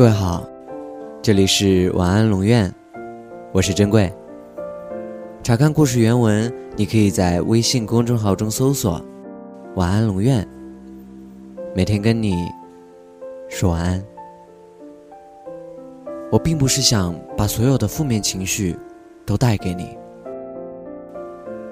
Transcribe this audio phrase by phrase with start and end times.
[0.00, 0.42] 各位好，
[1.20, 2.74] 这里是晚安龙院，
[3.52, 4.10] 我是珍贵。
[5.42, 8.98] 查看故事原文，你可以在微信公众号中搜索
[9.76, 10.48] “晚安龙院”，
[11.76, 12.50] 每天跟你
[13.50, 14.02] 说晚安。
[16.32, 18.74] 我并不是想把所有的负面情绪
[19.26, 19.98] 都带给你，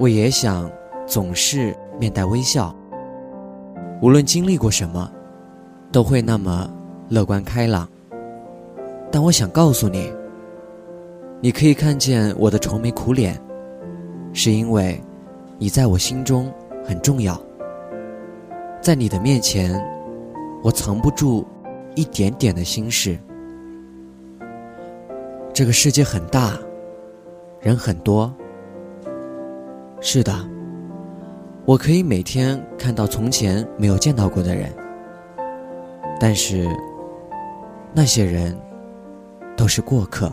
[0.00, 0.68] 我也想
[1.06, 2.74] 总是面带微笑。
[4.02, 5.08] 无论经历过什么，
[5.92, 6.68] 都会那么
[7.08, 7.88] 乐观开朗。
[9.10, 10.12] 但我想告诉你，
[11.40, 13.40] 你可以看见我的愁眉苦脸，
[14.32, 15.00] 是因为
[15.58, 16.52] 你在我心中
[16.84, 17.40] 很重要。
[18.82, 19.80] 在你的面前，
[20.62, 21.46] 我藏不住
[21.94, 23.18] 一点点的心事。
[25.52, 26.58] 这个世界很大，
[27.60, 28.30] 人很多。
[30.00, 30.32] 是的，
[31.64, 34.70] 我可以每天看到从前没有见到过的人，
[36.20, 36.68] 但是
[37.94, 38.54] 那些人。
[39.56, 40.30] 都是过客，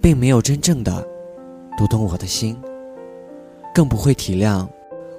[0.00, 1.06] 并没有真正的
[1.78, 2.56] 读懂我的心，
[3.74, 4.66] 更不会体谅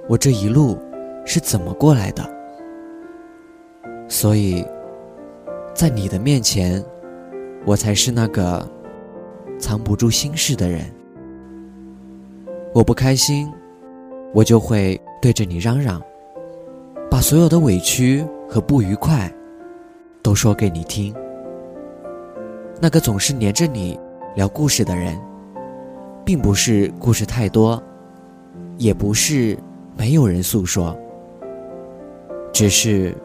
[0.07, 0.77] 我这一路
[1.25, 2.23] 是怎么过来的。
[4.07, 4.63] 所以，
[5.73, 6.83] 在你的面前，
[7.65, 8.69] 我才是那个
[9.57, 10.81] 藏不住心事的人。
[12.71, 13.51] 我不开心，
[14.33, 15.99] 我就会对着你嚷嚷，
[17.09, 19.33] 把所有的委屈和不愉快
[20.21, 21.11] 都说给你听。
[22.81, 23.97] 那个总是黏着你
[24.35, 25.17] 聊故事的人，
[26.25, 27.81] 并不是故事太多，
[28.77, 29.57] 也不是
[29.97, 30.95] 没有人诉说，
[32.51, 33.15] 只是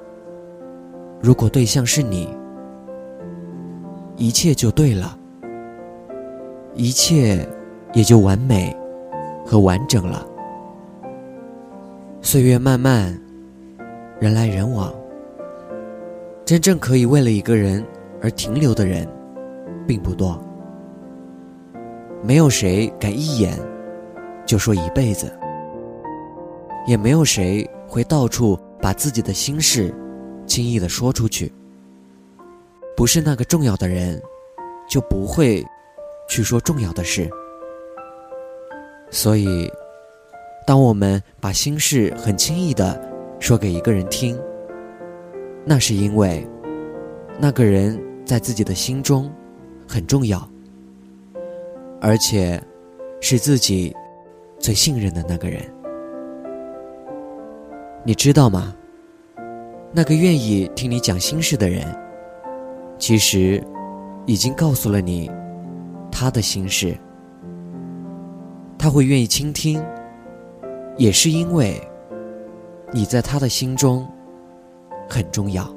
[1.20, 2.28] 如果对象是你，
[4.16, 5.18] 一切就对了，
[6.74, 7.46] 一切
[7.92, 8.74] 也就完美
[9.44, 10.24] 和完整了。
[12.22, 13.20] 岁月漫漫，
[14.20, 14.94] 人来人往，
[16.44, 17.84] 真正可以为了一个人
[18.22, 19.06] 而停留的人。
[19.90, 20.40] 并不多，
[22.22, 23.58] 没有谁敢一眼
[24.46, 25.36] 就说一辈子，
[26.86, 29.92] 也没有谁会到处把自己的心事
[30.46, 31.52] 轻易的说出去。
[32.96, 34.22] 不是那个重要的人，
[34.88, 35.66] 就不会
[36.28, 37.28] 去说重要的事。
[39.10, 39.68] 所以，
[40.64, 42.96] 当我们把心事很轻易的
[43.40, 44.38] 说给一个人听，
[45.64, 46.46] 那是因为
[47.40, 49.28] 那个人在自己的心中。
[49.92, 50.48] 很重要，
[52.00, 52.62] 而且
[53.20, 53.92] 是自己
[54.56, 55.60] 最信任的那个人。
[58.04, 58.72] 你知道吗？
[59.92, 61.84] 那个愿意听你讲心事的人，
[62.98, 63.60] 其实
[64.26, 65.28] 已经告诉了你
[66.08, 66.96] 他的心事。
[68.78, 69.84] 他会愿意倾听，
[70.96, 71.82] 也是因为
[72.92, 74.06] 你在他的心中
[75.08, 75.68] 很重要。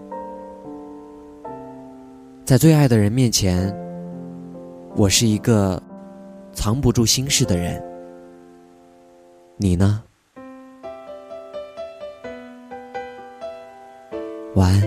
[2.46, 3.76] 在最爱的人面前。
[4.96, 5.82] 我是一个
[6.54, 7.84] 藏不住心事的人，
[9.58, 10.04] 你呢？
[14.54, 14.82] 晚安。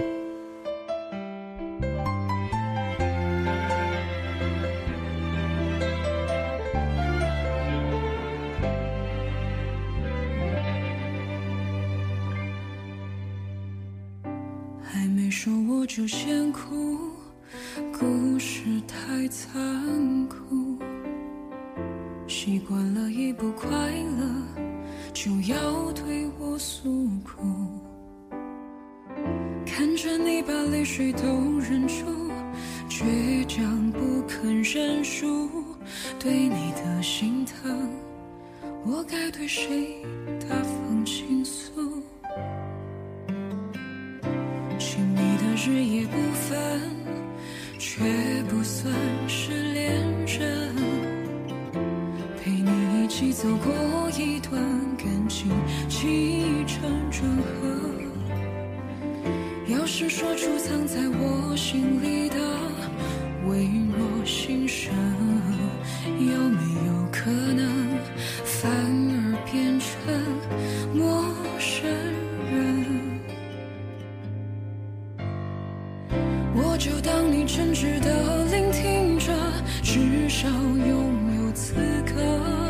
[14.81, 16.86] 还没说我就先哭。
[19.27, 20.79] 太残酷，
[22.29, 23.69] 习惯了一不快
[24.17, 24.25] 乐
[25.13, 27.43] 就要对我诉苦，
[29.67, 32.05] 看着你把泪水都忍住，
[32.89, 35.51] 倔强不肯认输，
[36.21, 37.91] 对你的心疼，
[38.85, 40.05] 我该对谁
[40.49, 42.01] 大方倾诉？
[44.79, 46.95] 亲密的日夜不分。
[47.79, 48.03] 却
[48.49, 48.93] 不算
[53.47, 54.61] 走过一段
[54.99, 55.49] 感情
[55.89, 57.79] 起承转合。
[59.69, 62.37] 要是说出藏在我心里的
[63.49, 64.93] 微弱心声，
[66.19, 67.87] 有没有可能
[68.43, 69.89] 反而变成
[70.93, 71.25] 陌
[71.61, 71.89] 生
[72.51, 72.85] 人？
[76.53, 79.33] 我就当你真挚的聆听着，
[79.85, 81.75] 至少拥有资
[82.05, 82.66] 格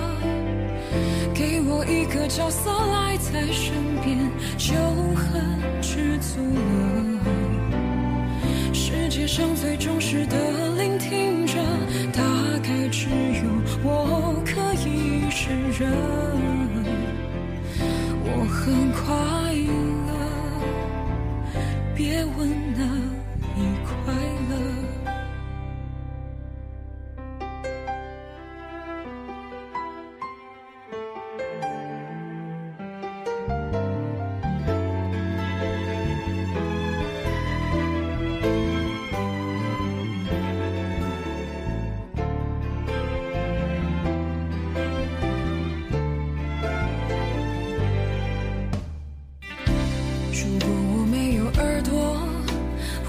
[1.84, 4.74] 一个角色赖在身边，就
[5.14, 7.20] 很知足了。
[8.72, 10.36] 世界上最忠实的
[10.76, 11.58] 聆听者，
[12.12, 12.22] 大
[12.62, 13.50] 概只有
[13.82, 15.90] 我可以胜任。
[18.24, 19.04] 我很快
[20.06, 20.10] 乐，
[21.94, 22.84] 别问那。
[23.58, 24.12] 你快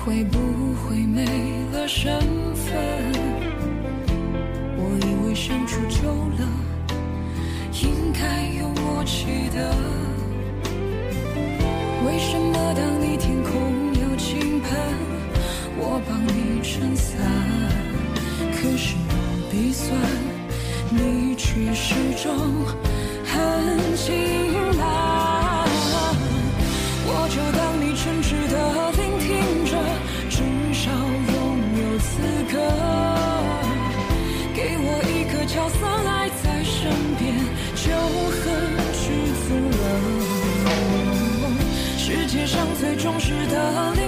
[0.07, 0.39] 会不
[0.74, 1.25] 会没
[1.74, 2.18] 了身
[2.56, 2.77] 份？
[4.77, 6.07] 我以为相处久
[6.39, 6.48] 了，
[7.83, 9.75] 应该有默契的。
[12.06, 13.51] 为什么当你天空
[13.95, 14.80] 有倾盆，
[15.77, 17.19] 我帮你撑伞？
[18.53, 19.12] 可是我
[19.51, 19.92] 鼻酸，
[20.89, 22.63] 你却始终
[23.25, 25.68] 很晴朗。
[27.10, 28.37] 我就当你诚挚
[43.19, 44.06] 最忠实的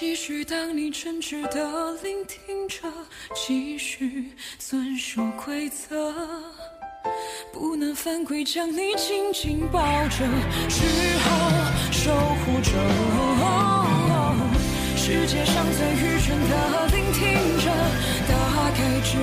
[0.00, 2.90] 继续当你真挚的聆听着，
[3.34, 6.14] 继续遵守规则，
[7.52, 10.24] 不能犯规，将你紧紧抱着，
[10.70, 11.50] 只好
[11.92, 12.70] 守护着。
[14.96, 17.70] 世界上最愚蠢的聆听者，
[18.26, 19.22] 大概只有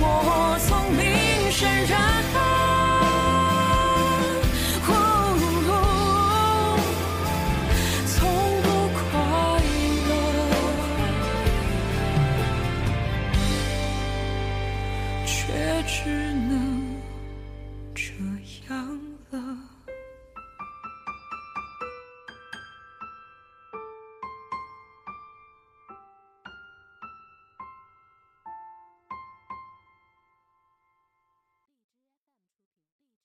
[0.00, 2.63] 我聪明胜任。
[18.84, 19.13] young